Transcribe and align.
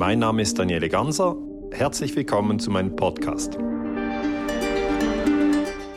Mein 0.00 0.18
Name 0.20 0.40
ist 0.40 0.58
Daniele 0.58 0.88
Ganser. 0.88 1.36
Herzlich 1.72 2.16
willkommen 2.16 2.58
zu 2.58 2.70
meinem 2.70 2.96
Podcast. 2.96 3.58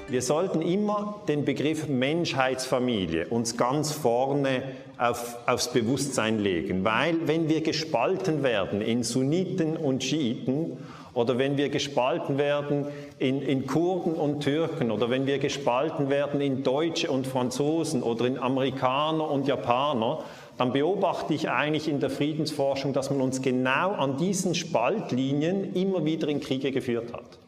Wir 0.10 0.22
sollten 0.22 0.62
immer 0.62 1.22
den 1.30 1.46
Begriff 1.46 1.88
Menschheitsfamilie 1.88 3.28
uns 3.30 3.56
ganz 3.56 3.94
vorne 3.94 4.64
auf, 4.98 5.38
aufs 5.48 5.72
Bewusstsein 5.72 6.40
legen, 6.40 6.84
weil 6.84 7.16
wenn 7.28 7.48
wir 7.48 7.62
gespalten 7.62 8.44
werden 8.44 8.82
in 8.82 9.04
Sunniten 9.04 9.78
und 9.78 10.04
Schiiten 10.04 10.80
oder 11.14 11.38
wenn 11.38 11.56
wir 11.56 11.70
gespalten 11.70 12.38
werden 12.38 12.88
in, 13.20 13.42
in 13.42 13.68
Kurden 13.68 14.16
und 14.16 14.42
Türken 14.42 14.92
oder 14.92 15.10
wenn 15.10 15.28
wir 15.28 15.40
gespalten 15.40 16.10
werden 16.10 16.42
in 16.42 16.62
Deutsche 16.62 17.10
und 17.10 17.26
Franzosen 17.26 18.04
oder 18.04 18.26
in 18.26 18.38
Amerikaner 18.38 19.32
und 19.32 19.48
Japaner, 19.48 20.26
dann 20.58 20.72
beobachte 20.72 21.34
ich 21.34 21.50
eigentlich 21.50 21.88
in 21.88 22.00
der 22.00 22.10
Friedensforschung, 22.10 22.94
dass 22.94 23.10
man 23.10 23.22
uns 23.22 23.42
genau 23.42 23.92
an 23.92 24.18
diesen 24.18 24.56
Spaltlinien 24.56 25.74
immer 25.74 26.06
wieder 26.06 26.28
in 26.28 26.40
Kriege 26.40 26.72
geführt 26.72 27.14
hat. 27.14 27.40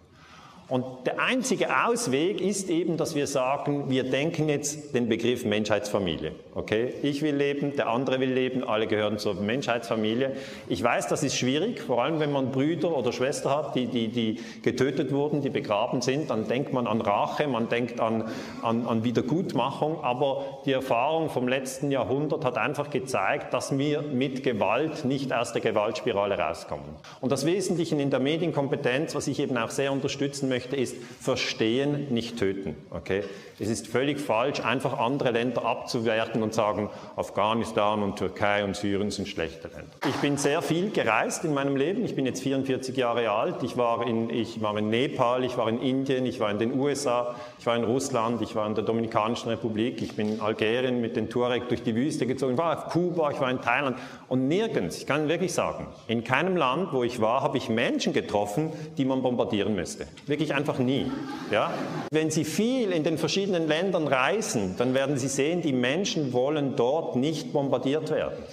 Und 0.67 0.83
der 1.05 1.19
einzige 1.19 1.85
Ausweg 1.85 2.41
ist 2.41 2.71
eben, 2.71 2.97
dass 2.97 3.13
wir 3.13 3.27
sagen, 3.27 3.87
wir 3.87 4.03
denken 4.03 4.49
jetzt 4.49 4.95
den 4.95 5.07
Begriff 5.07 5.45
Menschheitsfamilie. 5.45 6.31
Okay? 6.55 6.91
Ich 7.03 7.21
will 7.21 7.35
leben, 7.35 7.75
der 7.75 7.87
andere 7.87 8.19
will 8.19 8.31
leben, 8.31 8.63
alle 8.63 8.87
gehören 8.87 9.19
zur 9.19 9.35
Menschheitsfamilie. 9.35 10.31
Ich 10.67 10.81
weiß, 10.81 11.07
das 11.07 11.21
ist 11.21 11.37
schwierig, 11.37 11.81
vor 11.81 12.03
allem 12.03 12.19
wenn 12.19 12.31
man 12.31 12.51
Brüder 12.51 12.97
oder 12.97 13.11
Schwestern 13.11 13.51
hat, 13.51 13.75
die, 13.75 13.85
die, 13.85 14.07
die 14.07 14.39
getötet 14.63 15.11
wurden, 15.11 15.41
die 15.41 15.51
begraben 15.51 16.01
sind, 16.01 16.31
dann 16.31 16.47
denkt 16.47 16.73
man 16.73 16.87
an 16.87 16.99
Rache, 16.99 17.47
man 17.47 17.69
denkt 17.69 17.99
an, 17.99 18.23
an, 18.63 18.87
an 18.87 19.03
Wiedergutmachung, 19.03 20.03
aber 20.03 20.61
die 20.65 20.71
Erfahrung 20.71 21.29
vom 21.29 21.47
letzten 21.47 21.91
Jahrhundert 21.91 22.43
hat 22.43 22.57
einfach 22.57 22.89
gezeigt, 22.89 23.53
dass 23.53 23.77
wir 23.77 24.01
mit 24.01 24.41
Gewalt 24.41 25.05
nicht 25.05 25.31
aus 25.31 25.53
der 25.53 25.61
Gewaltspirale 25.61 26.39
rauskommen. 26.39 26.85
Und 27.21 27.31
das 27.31 27.45
Wesentliche 27.45 27.95
in 27.95 28.09
der 28.09 28.19
Medienkompetenz, 28.19 29.13
was 29.13 29.27
ich 29.27 29.39
eben 29.39 29.59
auch 29.59 29.69
sehr 29.69 29.91
unterstützen 29.91 30.49
möchte, 30.49 30.54
möchte, 30.55 30.77
ist 30.77 30.95
verstehen, 31.19 32.13
nicht 32.13 32.37
töten. 32.37 32.75
Okay? 32.91 33.23
Es 33.59 33.69
ist 33.69 33.87
völlig 33.87 34.19
falsch, 34.19 34.59
einfach 34.59 34.99
andere 34.99 35.31
Länder 35.31 35.65
abzuwerten 35.65 36.43
und 36.43 36.53
sagen, 36.53 36.89
Afghanistan 37.15 38.03
und 38.03 38.17
Türkei 38.17 38.63
und 38.63 38.75
Syrien 38.75 39.11
sind 39.11 39.27
schlechte 39.27 39.69
Länder. 39.69 39.91
Ich 40.07 40.15
bin 40.15 40.37
sehr 40.37 40.61
viel 40.61 40.91
gereist 40.91 41.45
in 41.45 41.53
meinem 41.53 41.77
Leben. 41.77 42.03
Ich 42.03 42.15
bin 42.15 42.25
jetzt 42.25 42.41
44 42.41 42.95
Jahre 42.95 43.29
alt. 43.31 43.63
Ich 43.63 43.77
war 43.77 44.05
in, 44.05 44.29
ich 44.29 44.61
war 44.61 44.77
in 44.77 44.89
Nepal, 44.89 45.43
ich 45.43 45.57
war 45.57 45.69
in 45.69 45.81
Indien, 45.81 46.25
ich 46.25 46.39
war 46.39 46.51
in 46.51 46.59
den 46.59 46.77
USA, 46.77 47.35
ich 47.59 47.65
war 47.65 47.75
in 47.75 47.83
Russland, 47.83 48.41
ich 48.41 48.55
war 48.55 48.67
in 48.67 48.75
der 48.75 48.83
Dominikanischen 48.83 49.49
Republik, 49.49 50.01
ich 50.01 50.15
bin 50.15 50.33
in 50.33 50.41
Algerien 50.41 50.99
mit 50.99 51.15
den 51.15 51.29
Tuareg 51.29 51.69
durch 51.69 51.83
die 51.83 51.95
Wüste 51.95 52.27
gezogen, 52.27 52.53
ich 52.53 52.57
war 52.57 52.77
auf 52.77 52.91
Kuba, 52.91 53.31
ich 53.31 53.39
war 53.39 53.49
in 53.49 53.61
Thailand 53.61 53.97
und 54.27 54.47
nirgends, 54.47 54.97
ich 54.97 55.05
kann 55.05 55.27
wirklich 55.29 55.53
sagen, 55.53 55.87
in 56.07 56.23
keinem 56.23 56.57
Land, 56.57 56.91
wo 56.91 57.03
ich 57.03 57.21
war, 57.21 57.41
habe 57.41 57.57
ich 57.57 57.69
Menschen 57.69 58.13
getroffen, 58.13 58.71
die 58.97 59.05
man 59.05 59.21
bombardieren 59.21 59.75
müsste. 59.75 60.07
Wirklich 60.27 60.44
ich 60.45 60.53
einfach 60.53 60.79
nie. 60.79 61.11
Ja? 61.51 61.73
Wenn 62.11 62.31
Sie 62.31 62.45
viel 62.45 62.91
in 62.91 63.03
den 63.03 63.17
verschiedenen 63.17 63.67
Ländern 63.67 64.07
reisen, 64.07 64.75
dann 64.77 64.93
werden 64.93 65.17
Sie 65.17 65.27
sehen, 65.27 65.61
die 65.61 65.73
Menschen 65.73 66.33
wollen 66.33 66.75
dort 66.75 67.15
nicht 67.15 67.51
bombardiert 67.53 68.09
werden. 68.09 68.43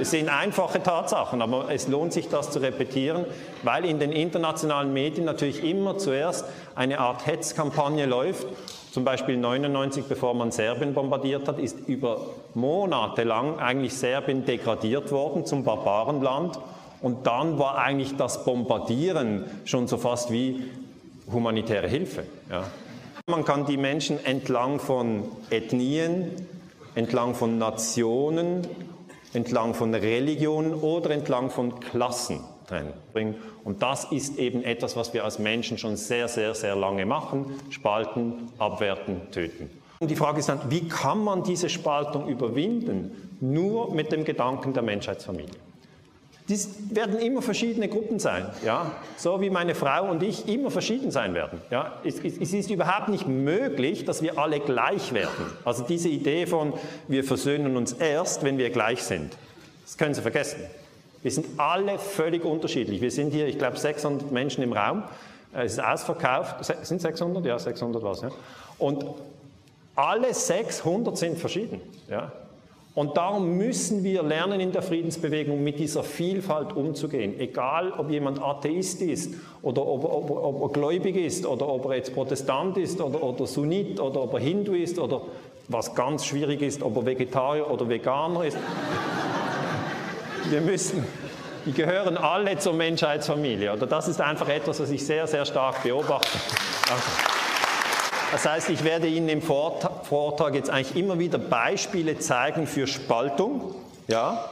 Es 0.00 0.12
sind 0.12 0.28
einfache 0.28 0.80
Tatsachen, 0.80 1.42
aber 1.42 1.72
es 1.72 1.88
lohnt 1.88 2.12
sich, 2.12 2.28
das 2.28 2.52
zu 2.52 2.60
repetieren, 2.60 3.24
weil 3.64 3.84
in 3.84 3.98
den 3.98 4.12
internationalen 4.12 4.92
Medien 4.92 5.24
natürlich 5.24 5.64
immer 5.64 5.98
zuerst 5.98 6.44
eine 6.76 7.00
Art 7.00 7.26
Hetzkampagne 7.26 8.06
läuft. 8.06 8.46
Zum 8.92 9.04
Beispiel 9.04 9.36
99, 9.36 10.04
bevor 10.04 10.34
man 10.34 10.52
Serbien 10.52 10.94
bombardiert 10.94 11.48
hat, 11.48 11.58
ist 11.58 11.88
über 11.88 12.20
Monate 12.54 13.24
lang 13.24 13.58
eigentlich 13.58 13.94
Serbien 13.94 14.44
degradiert 14.44 15.10
worden 15.10 15.44
zum 15.44 15.64
Barbarenland. 15.64 16.58
Und 17.00 17.26
dann 17.26 17.58
war 17.58 17.78
eigentlich 17.78 18.16
das 18.16 18.44
Bombardieren 18.44 19.44
schon 19.64 19.86
so 19.86 19.96
fast 19.98 20.32
wie 20.32 20.64
humanitäre 21.30 21.88
Hilfe. 21.88 22.24
Ja. 22.50 22.64
Man 23.26 23.44
kann 23.44 23.66
die 23.66 23.76
Menschen 23.76 24.24
entlang 24.24 24.80
von 24.80 25.24
Ethnien, 25.50 26.30
entlang 26.94 27.34
von 27.34 27.58
Nationen, 27.58 28.66
entlang 29.32 29.74
von 29.74 29.94
Religionen 29.94 30.74
oder 30.74 31.10
entlang 31.10 31.50
von 31.50 31.78
Klassen 31.80 32.40
trennen. 32.66 32.94
Und 33.64 33.82
das 33.82 34.04
ist 34.10 34.38
eben 34.38 34.64
etwas, 34.64 34.96
was 34.96 35.12
wir 35.12 35.24
als 35.24 35.38
Menschen 35.38 35.78
schon 35.78 35.96
sehr, 35.96 36.28
sehr, 36.28 36.54
sehr 36.54 36.74
lange 36.74 37.04
machen. 37.06 37.46
Spalten, 37.70 38.48
abwerten, 38.58 39.30
töten. 39.30 39.70
Und 40.00 40.10
die 40.10 40.16
Frage 40.16 40.38
ist 40.38 40.48
dann, 40.48 40.60
wie 40.70 40.88
kann 40.88 41.22
man 41.22 41.42
diese 41.42 41.68
Spaltung 41.68 42.28
überwinden? 42.28 43.36
Nur 43.40 43.94
mit 43.94 44.12
dem 44.12 44.24
Gedanken 44.24 44.72
der 44.72 44.82
Menschheitsfamilie. 44.82 45.50
Dies 46.48 46.70
werden 46.90 47.18
immer 47.18 47.42
verschiedene 47.42 47.88
Gruppen 47.88 48.18
sein, 48.18 48.46
ja? 48.64 48.92
so 49.18 49.40
wie 49.42 49.50
meine 49.50 49.74
Frau 49.74 50.10
und 50.10 50.22
ich 50.22 50.48
immer 50.48 50.70
verschieden 50.70 51.10
sein 51.10 51.34
werden. 51.34 51.60
Ja? 51.70 52.00
Es, 52.04 52.20
es, 52.20 52.54
ist 52.54 52.70
überhaupt 52.70 53.10
nicht 53.10 53.28
möglich, 53.28 54.06
dass 54.06 54.22
wir 54.22 54.38
alle 54.38 54.60
gleich 54.60 55.12
werden. 55.12 55.52
Also 55.66 55.84
diese 55.84 56.08
Idee 56.08 56.46
von, 56.46 56.72
wir 57.06 57.22
versöhnen 57.22 57.76
uns 57.76 57.92
erst, 57.92 58.44
wenn 58.44 58.56
wir 58.56 58.70
gleich 58.70 59.02
sind, 59.02 59.36
das 59.84 59.98
können 59.98 60.14
Sie 60.14 60.22
vergessen. 60.22 60.60
Wir 61.22 61.30
sind 61.30 61.46
alle 61.58 61.98
völlig 61.98 62.44
unterschiedlich. 62.44 63.00
Wir 63.00 63.10
sind 63.10 63.32
hier, 63.32 63.46
ich 63.46 63.58
glaube, 63.58 63.76
600 63.76 64.30
Menschen 64.30 64.62
im 64.62 64.72
Raum. 64.72 65.02
Es 65.52 65.72
ist 65.72 65.80
ausverkauft. 65.80 66.64
Sind 66.86 67.00
600? 67.00 67.44
Ja, 67.44 67.58
600 67.58 68.02
was. 68.02 68.22
Ja. 68.22 68.30
Und 68.78 69.04
alle 69.96 70.32
600 70.32 71.18
sind 71.18 71.38
verschieden. 71.38 71.80
Ja. 72.08 72.32
Und 72.98 73.16
darum 73.16 73.56
müssen 73.56 74.02
wir 74.02 74.24
lernen 74.24 74.58
in 74.58 74.72
der 74.72 74.82
Friedensbewegung 74.82 75.62
mit 75.62 75.78
dieser 75.78 76.02
Vielfalt 76.02 76.74
umzugehen. 76.74 77.38
Egal, 77.38 77.92
ob 77.92 78.10
jemand 78.10 78.42
Atheist 78.42 79.02
ist 79.02 79.34
oder 79.62 79.86
ob, 79.86 80.02
ob, 80.02 80.30
ob 80.32 80.62
er 80.62 80.68
gläubig 80.72 81.14
ist 81.14 81.46
oder 81.46 81.68
ob 81.68 81.84
er 81.84 81.94
jetzt 81.94 82.12
Protestant 82.12 82.76
ist 82.76 83.00
oder, 83.00 83.22
oder 83.22 83.46
Sunnit 83.46 84.00
oder 84.00 84.22
ob 84.22 84.32
er 84.32 84.40
Hindu 84.40 84.72
ist 84.72 84.98
oder 84.98 85.20
was 85.68 85.94
ganz 85.94 86.26
schwierig 86.26 86.60
ist, 86.60 86.82
ob 86.82 86.96
er 86.96 87.06
Vegetarier 87.06 87.70
oder 87.70 87.88
Veganer 87.88 88.44
ist. 88.44 88.58
Wir 90.50 90.60
müssen, 90.60 91.04
die 91.66 91.72
gehören 91.72 92.16
alle 92.16 92.58
zur 92.58 92.72
Menschheitsfamilie. 92.72 93.74
Oder 93.74 93.86
das 93.86 94.08
ist 94.08 94.20
einfach 94.20 94.48
etwas, 94.48 94.80
was 94.80 94.90
ich 94.90 95.06
sehr, 95.06 95.28
sehr 95.28 95.44
stark 95.44 95.84
beobachte. 95.84 96.36
Danke. 96.88 97.47
Das 98.30 98.46
heißt, 98.46 98.68
ich 98.68 98.84
werde 98.84 99.06
Ihnen 99.06 99.28
im 99.28 99.40
Vortrag 99.40 100.54
jetzt 100.54 100.68
eigentlich 100.68 100.96
immer 100.96 101.18
wieder 101.18 101.38
Beispiele 101.38 102.18
zeigen 102.18 102.66
für 102.66 102.86
Spaltung, 102.86 103.74
ja, 104.06 104.44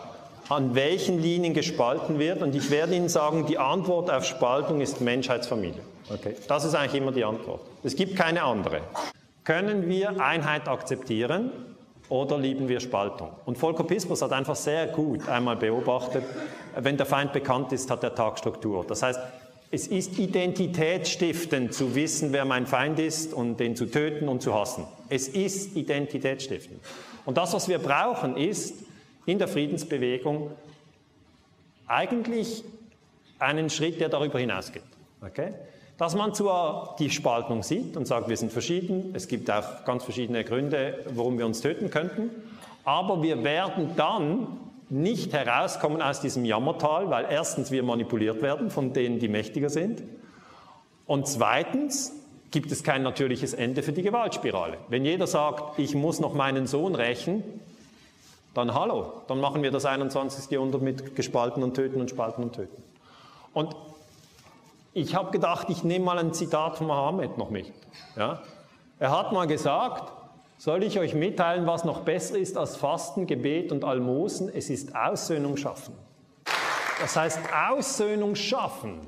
an 0.48 0.74
welchen 0.74 1.20
Linien 1.20 1.52
gespalten 1.52 2.18
wird. 2.18 2.40
Und 2.40 2.54
ich 2.54 2.70
werde 2.70 2.94
Ihnen 2.94 3.08
sagen, 3.08 3.46
die 3.46 3.58
Antwort 3.58 4.10
auf 4.10 4.24
Spaltung 4.24 4.80
ist 4.80 5.00
Menschheitsfamilie. 5.00 5.80
Okay. 6.08 6.36
Das 6.48 6.64
ist 6.64 6.74
eigentlich 6.74 7.00
immer 7.02 7.12
die 7.12 7.24
Antwort. 7.24 7.60
Es 7.82 7.96
gibt 7.96 8.16
keine 8.16 8.44
andere. 8.44 8.80
Können 9.44 9.88
wir 9.88 10.20
Einheit 10.20 10.68
akzeptieren 10.68 11.50
oder 12.08 12.38
lieben 12.38 12.68
wir 12.68 12.80
Spaltung? 12.80 13.30
Und 13.44 13.58
Volker 13.58 13.84
Pispers 13.84 14.22
hat 14.22 14.32
einfach 14.32 14.56
sehr 14.56 14.86
gut 14.86 15.28
einmal 15.28 15.56
beobachtet, 15.56 16.24
wenn 16.76 16.96
der 16.96 17.06
Feind 17.06 17.32
bekannt 17.32 17.72
ist, 17.72 17.90
hat 17.90 18.02
der 18.02 18.14
Tag 18.14 18.38
Struktur. 18.38 18.84
Das 18.86 19.02
heißt, 19.02 19.20
es 19.76 19.88
ist 19.88 20.18
identitätsstiftend 20.18 21.74
zu 21.74 21.94
wissen, 21.94 22.32
wer 22.32 22.46
mein 22.46 22.66
Feind 22.66 22.98
ist 22.98 23.34
und 23.34 23.60
den 23.60 23.76
zu 23.76 23.84
töten 23.84 24.26
und 24.26 24.40
zu 24.40 24.54
hassen. 24.54 24.86
Es 25.10 25.28
ist 25.28 25.76
identitätsstiftend. 25.76 26.80
Und 27.26 27.36
das, 27.36 27.52
was 27.52 27.68
wir 27.68 27.78
brauchen, 27.78 28.38
ist 28.38 28.74
in 29.26 29.38
der 29.38 29.48
Friedensbewegung 29.48 30.50
eigentlich 31.86 32.64
einen 33.38 33.68
Schritt, 33.68 34.00
der 34.00 34.08
darüber 34.08 34.38
hinausgeht. 34.38 34.82
Okay? 35.20 35.52
Dass 35.98 36.14
man 36.14 36.32
zwar 36.32 36.96
die 36.98 37.10
Spaltung 37.10 37.62
sieht 37.62 37.98
und 37.98 38.06
sagt, 38.06 38.30
wir 38.30 38.36
sind 38.38 38.52
verschieden, 38.52 39.10
es 39.12 39.28
gibt 39.28 39.50
auch 39.50 39.84
ganz 39.84 40.04
verschiedene 40.04 40.42
Gründe, 40.42 41.04
warum 41.10 41.36
wir 41.36 41.44
uns 41.44 41.60
töten 41.60 41.90
könnten, 41.90 42.30
aber 42.82 43.22
wir 43.22 43.44
werden 43.44 43.90
dann 43.94 44.46
nicht 44.88 45.32
herauskommen 45.32 46.00
aus 46.00 46.20
diesem 46.20 46.44
Jammertal, 46.44 47.10
weil 47.10 47.26
erstens 47.30 47.70
wir 47.70 47.82
manipuliert 47.82 48.42
werden 48.42 48.70
von 48.70 48.92
denen, 48.92 49.18
die 49.18 49.28
mächtiger 49.28 49.70
sind. 49.70 50.02
Und 51.06 51.26
zweitens 51.26 52.12
gibt 52.50 52.70
es 52.70 52.82
kein 52.82 53.02
natürliches 53.02 53.54
Ende 53.54 53.82
für 53.82 53.92
die 53.92 54.02
Gewaltspirale. 54.02 54.78
Wenn 54.88 55.04
jeder 55.04 55.26
sagt, 55.26 55.78
ich 55.78 55.94
muss 55.94 56.20
noch 56.20 56.34
meinen 56.34 56.66
Sohn 56.66 56.94
rächen, 56.94 57.42
dann 58.54 58.72
hallo, 58.72 59.12
dann 59.28 59.40
machen 59.40 59.62
wir 59.62 59.70
das 59.70 59.84
21. 59.84 60.50
Jahrhundert 60.50 60.80
mit 60.80 61.14
gespalten 61.14 61.62
und 61.62 61.74
töten 61.74 62.00
und 62.00 62.08
spalten 62.08 62.42
und 62.42 62.54
töten. 62.54 62.82
Und 63.52 63.76
ich 64.94 65.14
habe 65.14 65.30
gedacht, 65.30 65.68
ich 65.68 65.84
nehme 65.84 66.06
mal 66.06 66.18
ein 66.18 66.32
Zitat 66.32 66.78
von 66.78 66.86
Mohammed 66.86 67.36
noch 67.36 67.50
mit. 67.50 67.70
Ja? 68.16 68.40
Er 68.98 69.10
hat 69.10 69.32
mal 69.32 69.46
gesagt, 69.46 70.10
soll 70.58 70.82
ich 70.82 70.98
euch 70.98 71.14
mitteilen, 71.14 71.66
was 71.66 71.84
noch 71.84 72.00
besser 72.00 72.38
ist 72.38 72.56
als 72.56 72.76
Fasten, 72.76 73.26
Gebet 73.26 73.72
und 73.72 73.84
Almosen? 73.84 74.50
Es 74.52 74.70
ist 74.70 74.94
Aussöhnung 74.96 75.56
schaffen. 75.56 75.94
Das 77.00 77.16
heißt, 77.16 77.40
Aussöhnung 77.70 78.34
schaffen 78.34 79.00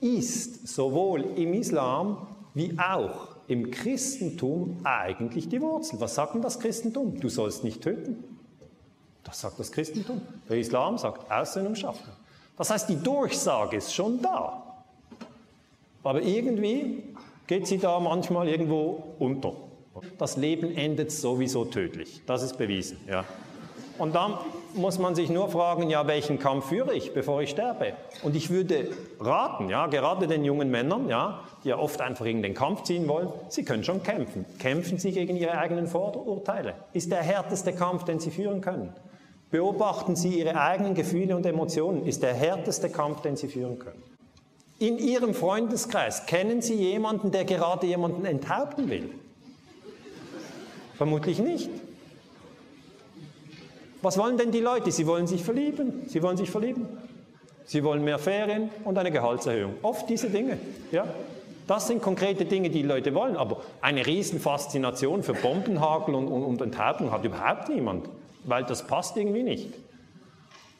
ist 0.00 0.68
sowohl 0.68 1.22
im 1.36 1.54
Islam 1.54 2.26
wie 2.54 2.76
auch 2.78 3.36
im 3.48 3.70
Christentum 3.70 4.78
eigentlich 4.84 5.48
die 5.48 5.60
Wurzel. 5.60 6.00
Was 6.00 6.14
sagt 6.14 6.34
denn 6.34 6.42
das 6.42 6.60
Christentum? 6.60 7.18
Du 7.18 7.28
sollst 7.28 7.64
nicht 7.64 7.82
töten. 7.82 8.22
Das 9.24 9.40
sagt 9.40 9.58
das 9.58 9.72
Christentum. 9.72 10.20
Der 10.48 10.58
Islam 10.58 10.98
sagt 10.98 11.30
Aussöhnung 11.30 11.74
schaffen. 11.74 12.10
Das 12.56 12.70
heißt, 12.70 12.88
die 12.88 12.96
Durchsage 12.96 13.76
ist 13.76 13.94
schon 13.94 14.20
da. 14.20 14.62
Aber 16.02 16.22
irgendwie 16.22 17.04
geht 17.46 17.66
sie 17.66 17.78
da 17.78 17.98
manchmal 18.00 18.48
irgendwo 18.48 19.14
unter. 19.18 19.54
Das 20.18 20.36
Leben 20.36 20.76
endet 20.76 21.12
sowieso 21.12 21.64
tödlich. 21.64 22.22
Das 22.26 22.42
ist 22.42 22.58
bewiesen. 22.58 22.98
Ja. 23.08 23.24
Und 23.98 24.14
dann 24.14 24.38
muss 24.74 24.98
man 24.98 25.14
sich 25.14 25.28
nur 25.28 25.48
fragen, 25.48 25.90
ja, 25.90 26.06
welchen 26.06 26.38
Kampf 26.38 26.68
führe 26.68 26.94
ich, 26.94 27.14
bevor 27.14 27.42
ich 27.42 27.50
sterbe? 27.50 27.94
Und 28.22 28.36
ich 28.36 28.50
würde 28.50 28.88
raten, 29.18 29.68
ja, 29.68 29.86
gerade 29.88 30.28
den 30.28 30.44
jungen 30.44 30.70
Männern, 30.70 31.08
ja, 31.08 31.40
die 31.64 31.70
ja 31.70 31.78
oft 31.78 32.00
einfach 32.00 32.26
in 32.26 32.42
den 32.42 32.54
Kampf 32.54 32.84
ziehen 32.84 33.08
wollen, 33.08 33.28
sie 33.48 33.64
können 33.64 33.82
schon 33.82 34.02
kämpfen. 34.02 34.44
Kämpfen 34.60 34.98
sie 34.98 35.10
gegen 35.10 35.36
ihre 35.36 35.58
eigenen 35.58 35.88
Vorurteile. 35.88 36.74
Ist 36.92 37.10
der 37.10 37.22
härteste 37.22 37.72
Kampf, 37.72 38.04
den 38.04 38.20
sie 38.20 38.30
führen 38.30 38.60
können. 38.60 38.92
Beobachten 39.50 40.14
Sie 40.14 40.38
Ihre 40.38 40.60
eigenen 40.60 40.94
Gefühle 40.94 41.34
und 41.34 41.46
Emotionen. 41.46 42.04
Ist 42.06 42.22
der 42.22 42.34
härteste 42.34 42.90
Kampf, 42.90 43.22
den 43.22 43.36
Sie 43.36 43.48
führen 43.48 43.78
können. 43.78 44.02
In 44.78 44.98
Ihrem 44.98 45.32
Freundeskreis 45.32 46.26
kennen 46.26 46.60
Sie 46.60 46.74
jemanden, 46.74 47.30
der 47.30 47.44
gerade 47.44 47.86
jemanden 47.86 48.26
enthaupten 48.26 48.90
will? 48.90 49.10
Vermutlich 50.98 51.38
nicht. 51.38 51.70
Was 54.02 54.18
wollen 54.18 54.36
denn 54.36 54.50
die 54.50 54.58
Leute? 54.58 54.90
Sie 54.90 55.06
wollen 55.06 55.28
sich 55.28 55.44
verlieben. 55.44 56.02
Sie 56.08 56.22
wollen 56.22 56.36
sich 56.36 56.50
verlieben. 56.50 56.88
Sie 57.64 57.84
wollen 57.84 58.02
mehr 58.02 58.18
Ferien 58.18 58.70
und 58.84 58.98
eine 58.98 59.12
Gehaltserhöhung. 59.12 59.74
Oft 59.82 60.08
diese 60.10 60.28
Dinge. 60.28 60.58
Ja? 60.90 61.06
Das 61.68 61.86
sind 61.86 62.02
konkrete 62.02 62.46
Dinge, 62.46 62.68
die 62.70 62.82
die 62.82 62.88
Leute 62.88 63.14
wollen. 63.14 63.36
Aber 63.36 63.60
eine 63.80 64.04
Riesenfaszination 64.04 65.22
für 65.22 65.34
Bombenhagel 65.34 66.16
und, 66.16 66.26
und, 66.26 66.42
und 66.42 66.60
Enthauptung 66.62 67.12
hat 67.12 67.24
überhaupt 67.24 67.68
niemand, 67.68 68.08
weil 68.44 68.64
das 68.64 68.84
passt 68.84 69.16
irgendwie 69.16 69.44
nicht. 69.44 69.68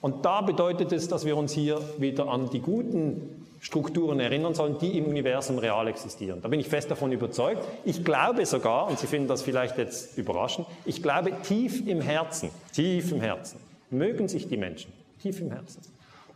Und 0.00 0.24
da 0.24 0.40
bedeutet 0.40 0.90
es, 0.90 1.06
dass 1.06 1.24
wir 1.24 1.36
uns 1.36 1.52
hier 1.52 1.80
wieder 1.98 2.28
an 2.28 2.50
die 2.50 2.60
guten 2.60 3.46
Strukturen 3.60 4.20
erinnern 4.20 4.54
sollen, 4.54 4.78
die 4.78 4.98
im 4.98 5.06
Universum 5.06 5.58
real 5.58 5.88
existieren. 5.88 6.40
Da 6.42 6.48
bin 6.48 6.60
ich 6.60 6.68
fest 6.68 6.90
davon 6.90 7.10
überzeugt. 7.10 7.62
Ich 7.84 8.04
glaube 8.04 8.46
sogar, 8.46 8.88
und 8.88 8.98
Sie 8.98 9.06
finden 9.06 9.28
das 9.28 9.42
vielleicht 9.42 9.78
jetzt 9.78 10.16
überraschend, 10.16 10.66
ich 10.84 11.02
glaube 11.02 11.32
tief 11.42 11.86
im 11.86 12.00
Herzen, 12.00 12.50
tief 12.72 13.10
im 13.10 13.20
Herzen, 13.20 13.58
mögen 13.90 14.28
sich 14.28 14.48
die 14.48 14.56
Menschen, 14.56 14.92
tief 15.20 15.40
im 15.40 15.50
Herzen. 15.50 15.82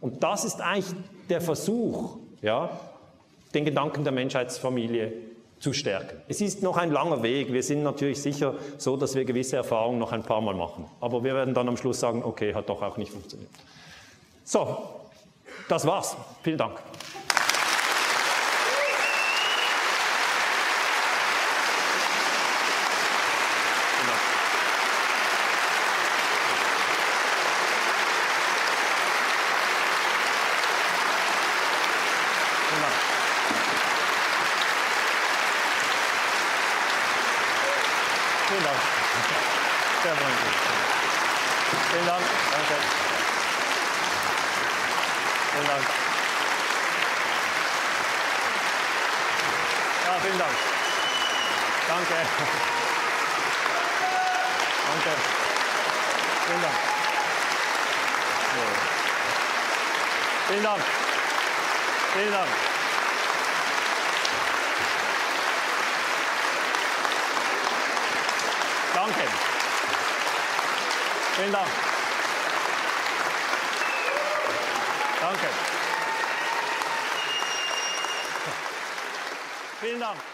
Und 0.00 0.22
das 0.22 0.44
ist 0.44 0.60
eigentlich 0.60 0.94
der 1.28 1.40
Versuch, 1.40 2.16
ja, 2.40 2.80
den 3.54 3.64
Gedanken 3.64 4.02
der 4.02 4.12
Menschheitsfamilie 4.12 5.12
zu 5.60 5.72
stärken. 5.72 6.16
Es 6.26 6.40
ist 6.40 6.60
noch 6.62 6.76
ein 6.76 6.90
langer 6.90 7.22
Weg. 7.22 7.52
Wir 7.52 7.62
sind 7.62 7.84
natürlich 7.84 8.20
sicher 8.20 8.56
so, 8.78 8.96
dass 8.96 9.14
wir 9.14 9.24
gewisse 9.24 9.56
Erfahrungen 9.56 10.00
noch 10.00 10.10
ein 10.10 10.24
paar 10.24 10.40
Mal 10.40 10.54
machen. 10.54 10.86
Aber 11.00 11.22
wir 11.22 11.34
werden 11.34 11.54
dann 11.54 11.68
am 11.68 11.76
Schluss 11.76 12.00
sagen, 12.00 12.24
okay, 12.24 12.52
hat 12.52 12.68
doch 12.68 12.82
auch 12.82 12.96
nicht 12.96 13.12
funktioniert. 13.12 13.50
So, 14.42 14.76
das 15.68 15.86
war's. 15.86 16.16
Vielen 16.42 16.58
Dank. 16.58 16.80
Vielen 38.52 38.64
Dank. 38.64 38.76
Sehr 40.02 40.14
freundlich. 40.14 40.54
Vielen 41.90 42.06
Dank. 42.06 42.22
Danke. 42.52 42.74
Vielen 45.52 45.66
Dank. 45.68 45.82
Ja, 50.04 50.20
vielen 50.20 50.38
Dank. 50.38 50.56
Danke. 51.88 52.14
Danke. 54.88 55.12
Vielen 56.46 56.62
Dank. 56.62 56.74
Vielen 60.48 60.62
Dank. 60.62 60.82
Vielen 62.12 62.32
Dank. 62.32 62.71
Danke. 68.94 69.28
Vielen 71.36 71.52
Dank. 71.52 71.66
Danke. 75.20 75.46
Vielen 79.80 80.00
Dank. 80.00 80.31